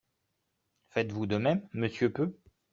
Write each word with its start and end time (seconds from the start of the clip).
Faites-vous 0.89 1.27
de 1.27 1.37
même, 1.37 1.61
monsieur 1.73 2.11
Peu? 2.11 2.35